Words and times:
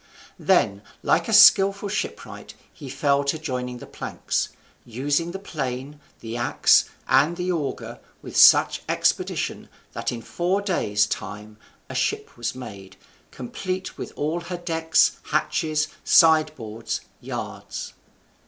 Then, 0.39 0.81
like 1.03 1.27
a 1.27 1.31
skilful 1.31 1.87
shipwright, 1.87 2.55
he 2.73 2.89
fell 2.89 3.23
to 3.25 3.37
joining 3.37 3.77
the 3.77 3.85
planks, 3.85 4.49
using 4.83 5.29
the 5.29 5.37
plane, 5.37 5.99
the 6.21 6.35
axe, 6.37 6.85
and 7.07 7.37
the 7.37 7.51
auger 7.51 7.99
with 8.23 8.35
such 8.35 8.81
expedition 8.89 9.69
that 9.93 10.11
in 10.11 10.23
four 10.23 10.59
days' 10.59 11.05
time 11.05 11.57
a 11.87 11.93
ship 11.93 12.35
was 12.35 12.55
made, 12.55 12.97
complete 13.29 13.95
with 13.99 14.11
all 14.15 14.39
her 14.41 14.57
decks, 14.57 15.19
hatches, 15.25 15.87
sideboards, 16.03 17.01
yards. 17.19 17.93